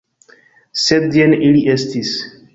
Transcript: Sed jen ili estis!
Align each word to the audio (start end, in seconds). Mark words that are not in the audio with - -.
Sed 0.85 1.19
jen 1.19 1.37
ili 1.49 1.63
estis! 1.77 2.17